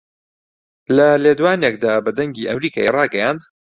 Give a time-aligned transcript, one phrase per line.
[0.95, 3.41] لە لێدوانێکدا بە دەنگی ئەمەریکای ڕاگەیاند